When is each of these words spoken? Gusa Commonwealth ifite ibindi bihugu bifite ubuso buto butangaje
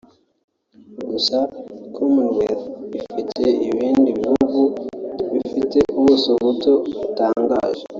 Gusa 1.09 1.37
Commonwealth 1.95 2.65
ifite 2.99 3.43
ibindi 3.69 4.09
bihugu 4.21 4.59
bifite 5.33 5.77
ubuso 5.99 6.29
buto 6.43 6.73
butangaje 6.99 7.83